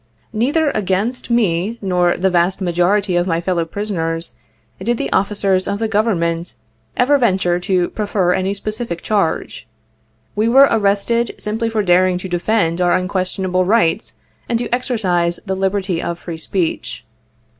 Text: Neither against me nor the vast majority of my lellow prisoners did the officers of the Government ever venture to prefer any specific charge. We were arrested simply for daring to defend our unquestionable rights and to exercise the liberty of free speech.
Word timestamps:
Neither 0.33 0.71
against 0.71 1.29
me 1.29 1.77
nor 1.79 2.17
the 2.17 2.31
vast 2.31 2.59
majority 2.59 3.15
of 3.15 3.27
my 3.27 3.39
lellow 3.45 3.65
prisoners 3.69 4.33
did 4.83 4.97
the 4.97 5.11
officers 5.11 5.67
of 5.67 5.77
the 5.77 5.87
Government 5.87 6.55
ever 6.97 7.19
venture 7.19 7.59
to 7.59 7.89
prefer 7.91 8.33
any 8.33 8.55
specific 8.55 9.03
charge. 9.03 9.67
We 10.35 10.49
were 10.49 10.67
arrested 10.71 11.35
simply 11.37 11.69
for 11.69 11.83
daring 11.83 12.17
to 12.17 12.27
defend 12.27 12.81
our 12.81 12.95
unquestionable 12.95 13.63
rights 13.63 14.17
and 14.49 14.57
to 14.57 14.73
exercise 14.73 15.39
the 15.45 15.55
liberty 15.55 16.01
of 16.01 16.17
free 16.17 16.37
speech. 16.37 17.05